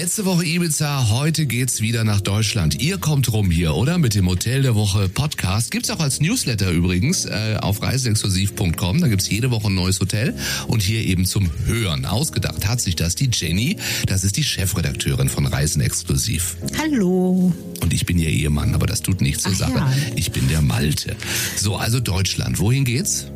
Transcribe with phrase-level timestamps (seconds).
[0.00, 2.80] Letzte Woche Ibiza, heute geht's wieder nach Deutschland.
[2.80, 3.98] Ihr kommt rum hier, oder?
[3.98, 5.70] Mit dem Hotel der Woche Podcast.
[5.70, 9.02] Gibt's auch als Newsletter übrigens äh, auf reiseexklusiv.com.
[9.02, 10.34] Da gibt's jede Woche ein neues Hotel
[10.68, 12.06] und hier eben zum Hören.
[12.06, 13.76] Ausgedacht hat sich das die Jenny.
[14.06, 16.56] Das ist die Chefredakteurin von Reisen Exklusiv.
[16.78, 17.52] Hallo.
[17.82, 19.72] Und ich bin ihr Ehemann, aber das tut nichts zur Ach Sache.
[19.74, 19.92] ja.
[20.16, 21.14] Ich bin der Malte.
[21.56, 22.58] So, also Deutschland.
[22.58, 23.26] Wohin geht's?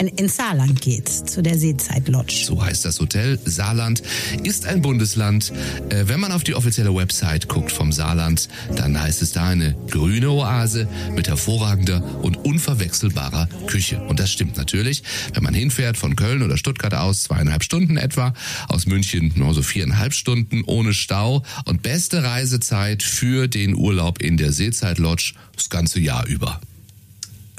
[0.00, 2.44] In, Saarland geht's, zu der Seezeit Lodge.
[2.46, 3.38] So heißt das Hotel.
[3.44, 4.02] Saarland
[4.42, 5.52] ist ein Bundesland.
[5.90, 9.76] Äh, wenn man auf die offizielle Website guckt vom Saarland, dann heißt es da eine
[9.90, 14.00] grüne Oase mit hervorragender und unverwechselbarer Küche.
[14.00, 15.02] Und das stimmt natürlich.
[15.34, 18.32] Wenn man hinfährt von Köln oder Stuttgart aus, zweieinhalb Stunden etwa,
[18.68, 24.38] aus München nur so viereinhalb Stunden ohne Stau und beste Reisezeit für den Urlaub in
[24.38, 26.58] der Seezeit Lodge das ganze Jahr über.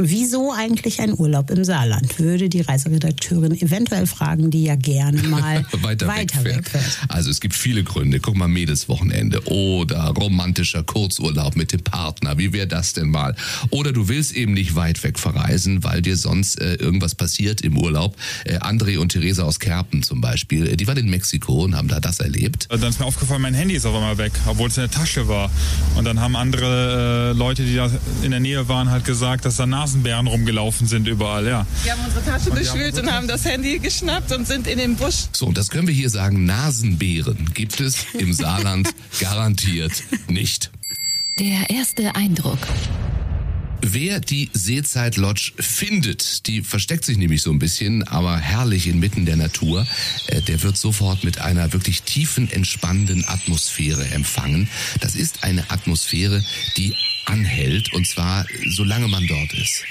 [0.03, 2.17] Wieso eigentlich ein Urlaub im Saarland?
[2.17, 6.45] Würde die Reiseredakteurin eventuell fragen, die ja gerne mal weiter, wegfährt.
[6.45, 6.99] wegfährt.
[7.07, 8.19] Also es gibt viele Gründe.
[8.19, 12.37] Guck mal, Mädelswochenende oder romantischer Kurzurlaub mit dem Partner.
[12.39, 13.35] Wie wäre das denn mal?
[13.69, 17.77] Oder du willst eben nicht weit weg verreisen, weil dir sonst äh, irgendwas passiert im
[17.77, 18.15] Urlaub.
[18.45, 21.87] Äh, André und Theresa aus Kerpen zum Beispiel, äh, die waren in Mexiko und haben
[21.87, 22.67] da das erlebt.
[22.69, 25.27] Dann ist mir aufgefallen, mein Handy ist auf einmal weg, obwohl es in der Tasche
[25.27, 25.51] war.
[25.95, 27.91] Und dann haben andere äh, Leute, die da
[28.23, 31.67] in der Nähe waren, halt gesagt, dass da Nasenbären rumgelaufen sind überall, ja.
[31.83, 34.65] Wir haben unsere Tasche die haben durchwühlt unsere und haben das Handy geschnappt und sind
[34.67, 35.25] in den Busch.
[35.33, 39.91] So, und das können wir hier sagen, Nasenbären gibt es im Saarland garantiert
[40.29, 40.71] nicht.
[41.39, 42.59] Der erste Eindruck.
[43.81, 49.25] Wer die Seezeit Lodge findet, die versteckt sich nämlich so ein bisschen, aber herrlich inmitten
[49.25, 49.85] der Natur,
[50.27, 54.69] äh, der wird sofort mit einer wirklich tiefen, entspannenden Atmosphäre empfangen.
[55.01, 56.45] Das ist eine Atmosphäre,
[56.77, 59.83] die anhält, und zwar solange man dort ist.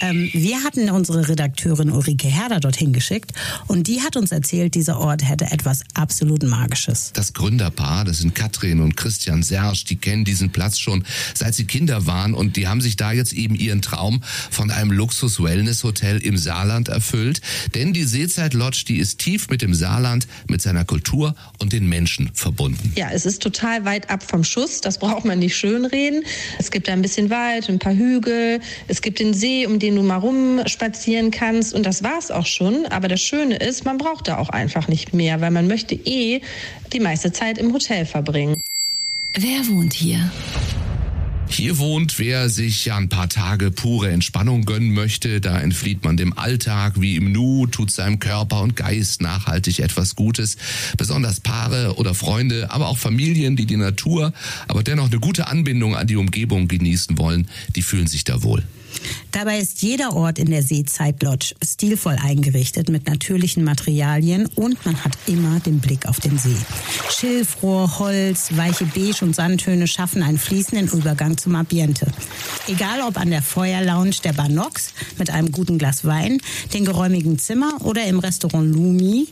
[0.00, 3.32] Ähm, wir hatten unsere Redakteurin Ulrike Herder dorthin geschickt
[3.66, 7.12] und die hat uns erzählt, dieser Ort hätte etwas absolut Magisches.
[7.14, 11.64] Das Gründerpaar, das sind Katrin und Christian Serge, die kennen diesen Platz schon seit sie
[11.64, 16.36] Kinder waren und die haben sich da jetzt eben ihren Traum von einem Luxus-Wellness-Hotel im
[16.36, 17.40] Saarland erfüllt.
[17.74, 21.88] Denn die Seezeit Lodge, die ist tief mit dem Saarland, mit seiner Kultur und den
[21.88, 22.92] Menschen verbunden.
[22.96, 24.80] Ja, es ist total weit ab vom Schuss.
[24.80, 26.24] Das braucht man nicht schönreden.
[26.58, 28.60] Es gibt da ein bisschen Wald, ein paar Hügel.
[28.88, 31.74] Es gibt den See, um den du mal rumspazieren kannst.
[31.74, 32.86] Und das war's auch schon.
[32.86, 36.40] Aber das Schöne ist, man braucht da auch einfach nicht mehr, weil man möchte eh
[36.92, 38.60] die meiste Zeit im Hotel verbringen.
[39.34, 40.30] Wer wohnt hier?
[41.56, 45.40] Hier wohnt, wer sich ja ein paar Tage pure Entspannung gönnen möchte.
[45.40, 50.16] Da entflieht man dem Alltag wie im Nu, tut seinem Körper und Geist nachhaltig etwas
[50.16, 50.58] Gutes.
[50.98, 54.34] Besonders Paare oder Freunde, aber auch Familien, die die Natur,
[54.68, 58.62] aber dennoch eine gute Anbindung an die Umgebung genießen wollen, die fühlen sich da wohl.
[59.32, 65.02] Dabei ist jeder Ort in der Seezeit Lodge stilvoll eingerichtet mit natürlichen Materialien und man
[65.04, 66.56] hat immer den Blick auf den See.
[67.10, 72.10] Schilfrohr, Holz, weiche Beige und Sandtöne schaffen einen fließenden Übergang zum Ambiente.
[72.66, 76.40] Egal ob an der Feuerlounge der Bar Nox mit einem guten Glas Wein,
[76.74, 79.28] den geräumigen Zimmer oder im Restaurant Lumi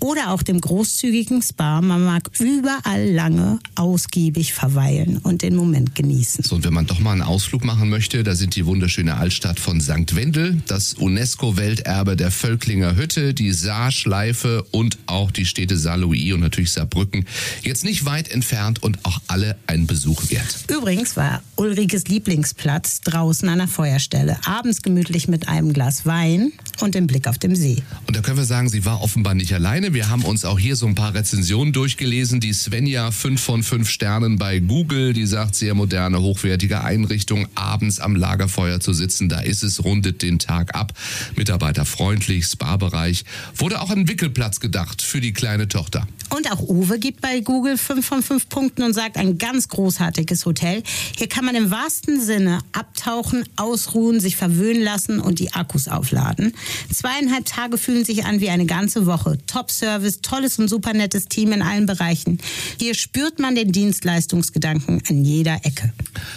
[0.00, 6.42] oder auch dem großzügigen Spa, man mag überall lange ausgiebig verweilen und den Moment genießen.
[6.42, 9.60] So, und wenn man doch mal einen Ausflug machen möchte, da sind die wunderschöne Altstadt
[9.60, 10.16] von St.
[10.16, 16.72] Wendel, das UNESCO-Welterbe der Völklinger Hütte, die Saarschleife und auch die Städte Saarlouis und natürlich
[16.72, 17.26] Saarbrücken
[17.62, 20.64] jetzt nicht weit entfernt und auch alle einen Besuch wert.
[20.70, 26.94] Übrigens war Ulrikes Lieblingsplatz draußen an der Feuerstelle, abends gemütlich mit einem Glas Wein und
[26.94, 27.82] dem Blick auf dem See.
[28.06, 29.92] Und da können wir sagen, sie war offenbar nicht alleine.
[29.92, 32.38] Wir haben uns auch hier so ein paar Rezensionen durchgelesen.
[32.38, 37.98] Die Svenja 5 von 5 Sternen bei Google, die sagt, sehr moderne, hochwertige Einrichtung, abends
[37.98, 40.92] am Lagerfeuer zu sitzen, da ist es, rundet den Tag ab.
[41.34, 43.24] Mitarbeiterfreundlich, Spa-Bereich.
[43.56, 46.06] Wurde auch ein Wickelplatz gedacht für die kleine Tochter.
[46.38, 50.46] Und auch Uwe gibt bei Google 5 von 5 Punkten und sagt, ein ganz großartiges
[50.46, 50.84] Hotel.
[51.16, 56.54] Hier kann man im wahrsten Sinne abtauchen, ausruhen, sich verwöhnen lassen und die Akkus aufladen.
[56.94, 59.36] Zweieinhalb Tage fühlen sich an wie eine ganze Woche.
[59.48, 62.38] Top-Service, tolles und super nettes Team in allen Bereichen.
[62.78, 65.92] Hier spürt man den Dienstleistungsgedanken an jeder Ecke.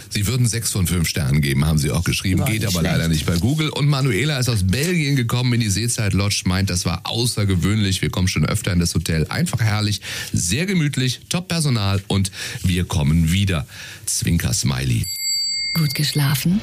[0.10, 2.40] Sie würden 6 von 5 Sternen geben, haben sie auch geschrieben.
[2.40, 2.86] War Geht aber schlecht.
[2.86, 3.70] leider nicht bei Google.
[3.70, 8.02] Und Manuela ist aus Belgien gekommen in die Seezeit Lodge, meint, das war außergewöhnlich.
[8.02, 9.28] Wir kommen schon öfter in das Hotel.
[9.28, 9.91] Einfach herrlich,
[10.32, 12.32] sehr gemütlich, Top-Personal und
[12.64, 13.68] wir kommen wieder.
[14.06, 15.06] Zwinker Smiley.
[15.74, 16.62] Gut geschlafen?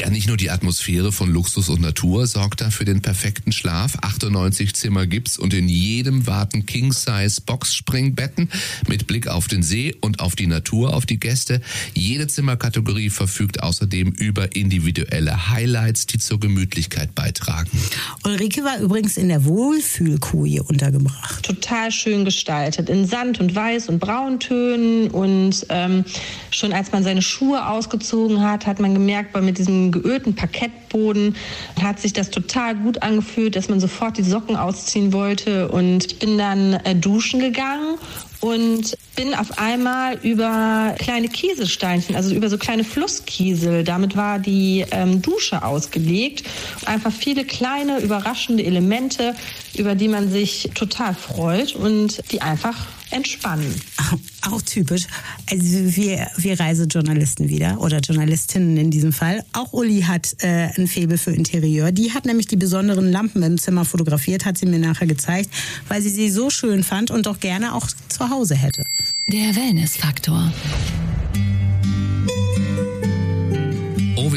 [0.00, 3.96] Ja, nicht nur die Atmosphäre von Luxus und Natur sorgt da für den perfekten Schlaf.
[4.00, 8.50] 98 Zimmer gibt's und in jedem warten King-Size Boxspringbetten
[8.88, 11.60] mit Blick auf den See und auf die Natur, auf die Gäste.
[11.94, 17.70] Jede Zimmerkategorie verfügt außerdem über individuelle Highlights, die zur Gemütlichkeit beitragen.
[18.24, 21.44] Ulrike war übrigens in der Wohlfühlkoje untergebracht.
[21.44, 26.04] Total schön gestaltet, in Sand und Weiß und Brauntönen und ähm,
[26.50, 31.36] schon als man seine Schuhe ausgezogen hat, hat man gemerkt, weil mit diesem geölten Parkettboden
[31.82, 36.18] hat sich das total gut angefühlt, dass man sofort die Socken ausziehen wollte und ich
[36.18, 37.98] bin dann äh, duschen gegangen
[38.44, 43.84] und bin auf einmal über kleine Kieselsteinchen, also über so kleine Flusskiesel.
[43.84, 46.44] Damit war die ähm, Dusche ausgelegt.
[46.84, 49.34] Einfach viele kleine, überraschende Elemente,
[49.76, 53.74] über die man sich total freut und die einfach entspannen.
[54.42, 55.06] Auch, typisch.
[55.50, 59.44] Also wir, wir Reisejournalisten wieder oder Journalistinnen in diesem Fall.
[59.52, 61.92] Auch Uli hat äh, ein Faible für Interieur.
[61.92, 65.50] Die hat nämlich die besonderen Lampen im Zimmer fotografiert, hat sie mir nachher gezeigt,
[65.88, 68.84] weil sie sie so schön fand und doch gerne auch zu Hause hätte.
[69.28, 70.52] Der Wellnessfaktor.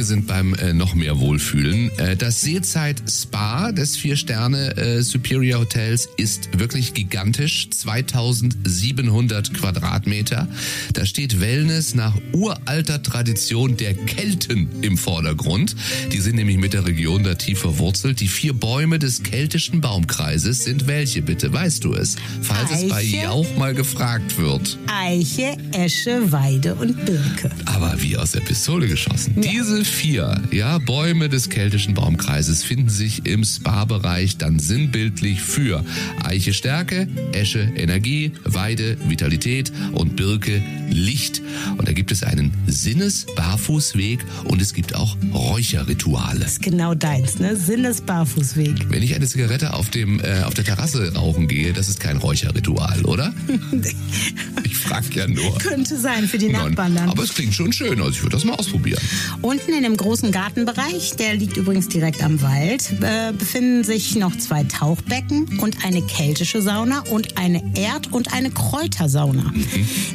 [0.07, 1.91] Sind beim äh, noch mehr Wohlfühlen.
[1.97, 7.69] Äh, das Seezeit Spa des Vier-Sterne äh, Superior Hotels ist wirklich gigantisch.
[7.69, 10.47] 2700 Quadratmeter.
[10.93, 15.75] Da steht Wellness nach uralter Tradition der Kelten im Vordergrund.
[16.11, 18.19] Die sind nämlich mit der Region da tief verwurzelt.
[18.19, 21.51] Die vier Bäume des keltischen Baumkreises sind welche, bitte?
[21.51, 22.15] Weißt du es?
[22.41, 23.17] Falls es bei Eiche.
[23.23, 24.77] Jauch mal gefragt wird.
[24.87, 27.51] Eiche, Esche, Weide und Birke.
[27.65, 29.35] Aber wie aus der Pistole geschossen.
[29.41, 35.83] Diese vier ja, Bäume des keltischen Baumkreises finden sich im Spa-Bereich dann sinnbildlich für
[36.23, 41.41] Eiche Stärke, Esche Energie, Weide Vitalität und Birke Licht.
[41.77, 46.45] Und da gibt es einen Sinnes-Barfußweg und es gibt auch Räucherrituale.
[46.45, 47.55] Ist genau deins, ne?
[47.55, 48.91] Sinnes-Barfußweg.
[48.91, 52.17] Wenn ich eine Zigarette auf, dem, äh, auf der Terrasse rauchen gehe, das ist kein
[52.17, 53.33] Räucherritual, oder?
[54.63, 55.57] ich frag ja nur.
[55.57, 57.09] Könnte sein für die Nachbarn dann.
[57.09, 59.01] Aber es klingt schon schön, also ich würde das mal ausprobieren.
[59.41, 64.37] Unten in dem großen Gartenbereich, der liegt übrigens direkt am Wald, äh, befinden sich noch
[64.37, 69.53] zwei Tauchbecken und eine keltische Sauna und eine Erd- und eine Kräutersauna.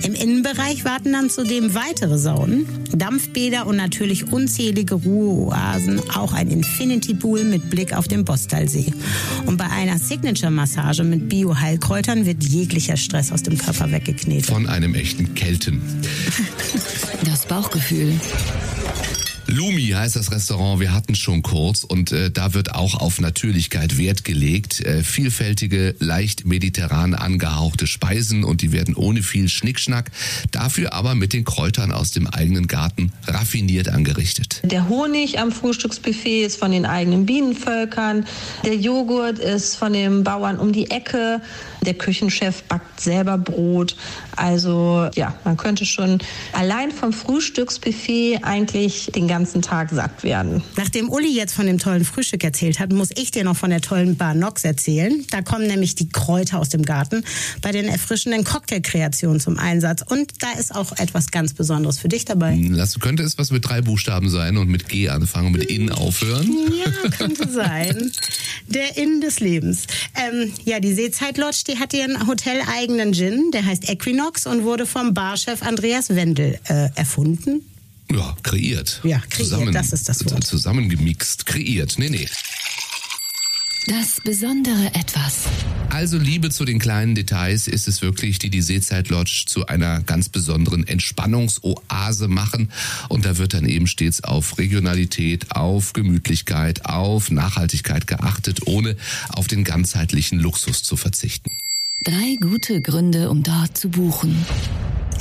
[0.02, 7.14] Im Innenbereich warten dann zudem weitere Saunen, Dampfbäder und natürlich unzählige Ruheoasen, auch ein Infinity
[7.14, 8.92] Pool mit Blick auf den Bostalsee.
[9.46, 14.46] Und bei einer Signature-Massage mit Bio-Heilkräutern wird jeglicher Stress aus dem Körper weggeknetet.
[14.46, 15.80] Von einem echten Kelten.
[17.24, 18.12] Das Bauchgefühl.
[19.52, 23.98] Lumi heißt das Restaurant, wir hatten schon kurz und äh, da wird auch auf Natürlichkeit
[23.98, 24.80] Wert gelegt.
[24.80, 30.10] Äh, vielfältige, leicht mediterran angehauchte Speisen und die werden ohne viel Schnickschnack,
[30.52, 34.62] dafür aber mit den Kräutern aus dem eigenen Garten raffiniert angerichtet.
[34.64, 38.24] Der Honig am Frühstücksbuffet ist von den eigenen Bienenvölkern.
[38.64, 41.42] Der Joghurt ist von den Bauern um die Ecke.
[41.84, 43.96] Der Küchenchef backt selber Brot.
[44.36, 46.18] Also ja, man könnte schon
[46.52, 50.62] allein vom Frühstücksbuffet eigentlich den ganzen Tag satt werden.
[50.76, 53.80] Nachdem Uli jetzt von dem tollen Frühstück erzählt hat, muss ich dir noch von der
[53.80, 55.24] tollen Bar Nox erzählen.
[55.30, 57.24] Da kommen nämlich die Kräuter aus dem Garten
[57.60, 60.02] bei den erfrischenden Cocktailkreationen zum Einsatz.
[60.02, 62.58] Und da ist auch etwas ganz Besonderes für dich dabei.
[62.76, 66.48] Das könnte es was mit drei Buchstaben sein und mit G anfangen, mit In aufhören.
[66.72, 68.12] Ja, könnte sein.
[68.68, 69.86] Der Inn des Lebens.
[70.14, 74.86] Ähm, ja, die Seezeit Lodge, die hat ihren hoteleigenen Gin, der heißt Equinox und wurde
[74.86, 77.62] vom Barchef Andreas Wendel äh, erfunden.
[78.10, 79.00] Ja, kreiert.
[79.04, 80.44] Ja, kreiert, das ist das Wort.
[80.44, 81.94] Zusammengemixt, kreiert.
[81.98, 82.28] Nee, nee.
[83.86, 85.44] Das besondere Etwas.
[85.90, 90.00] Also Liebe zu den kleinen Details ist es wirklich, die die Seezeit Lodge zu einer
[90.02, 92.70] ganz besonderen Entspannungsoase machen.
[93.08, 98.96] Und da wird dann eben stets auf Regionalität, auf Gemütlichkeit, auf Nachhaltigkeit geachtet, ohne
[99.30, 101.50] auf den ganzheitlichen Luxus zu verzichten.
[102.04, 104.44] Drei gute Gründe, um dort zu buchen.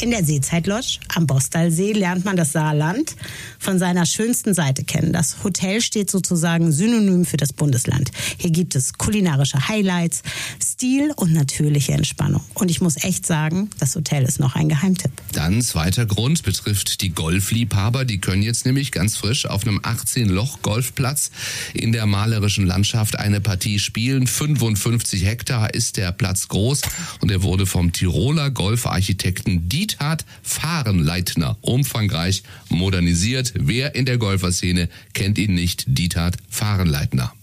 [0.02, 3.16] In der Seezeitlodge am Bostalsee lernt man das Saarland
[3.60, 5.14] von seiner schönsten Seite kennen.
[5.14, 8.10] Das Hotel steht sozusagen synonym für das Bundesland.
[8.40, 10.24] Hier gibt es kulinarische Highlights,
[10.60, 12.44] Stil und natürliche Entspannung.
[12.56, 15.12] Und ich muss echt sagen, das Hotel ist noch ein Geheimtipp.
[15.34, 18.04] Dann zweiter Grund betrifft die Golfliebhaber.
[18.04, 21.30] Die können jetzt nämlich ganz frisch auf einem 18-Loch-Golfplatz
[21.76, 24.26] in der malerischen Landschaft eine Partie spielen.
[24.26, 26.82] 55 Hektar ist der Platz groß
[27.20, 33.52] und er wurde vom Tiroler Golfarchitekten Diethard Fahrenleitner umfangreich modernisiert.
[33.56, 35.84] Wer in der Golferszene kennt ihn nicht?
[35.88, 37.34] Diethard Fahrenleitner.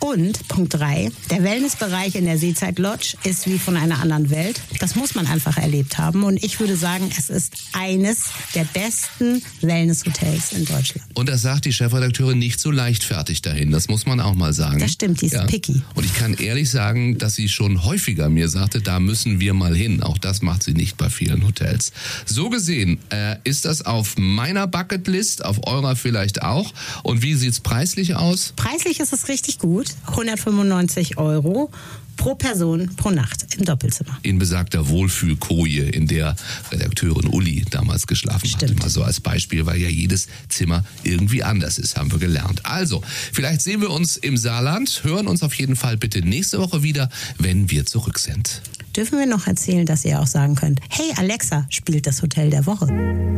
[0.00, 4.60] Und Punkt drei, der Wellnessbereich in der Seezeit Lodge ist wie von einer anderen Welt.
[4.78, 6.22] Das muss man einfach erlebt haben.
[6.22, 11.04] Und ich würde sagen, es ist eines der besten Wellnesshotels in Deutschland.
[11.14, 13.72] Und das sagt die Chefredakteurin nicht so leichtfertig dahin.
[13.72, 14.78] Das muss man auch mal sagen.
[14.78, 15.82] Das stimmt, die ist picky.
[15.94, 19.74] Und ich kann ehrlich sagen, dass sie schon häufiger mir sagte, da müssen wir mal
[19.74, 20.02] hin.
[20.02, 21.92] Auch das macht sie nicht bei vielen Hotels.
[22.24, 26.72] So gesehen äh, ist das auf meiner Bucketlist, auf eurer vielleicht auch.
[27.02, 28.52] Und wie sieht's preislich aus?
[28.54, 29.87] Preislich ist es richtig gut.
[30.06, 31.70] 195 Euro
[32.18, 34.18] pro Person pro Nacht im Doppelzimmer.
[34.22, 36.36] In besagter Wohlfühlkoje, in der
[36.70, 38.72] Redakteurin Uli damals geschlafen Stimmt.
[38.72, 38.80] hat.
[38.80, 42.66] Mal so als Beispiel, weil ja jedes Zimmer irgendwie anders ist, haben wir gelernt.
[42.66, 43.02] Also,
[43.32, 47.08] vielleicht sehen wir uns im Saarland, hören uns auf jeden Fall bitte nächste Woche wieder,
[47.38, 48.60] wenn wir zurück sind.
[48.96, 52.66] Dürfen wir noch erzählen, dass ihr auch sagen könnt, hey Alexa, spielt das Hotel der
[52.66, 52.86] Woche.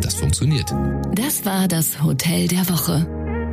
[0.01, 0.73] Das funktioniert.
[1.15, 3.07] Das war das Hotel der Woche.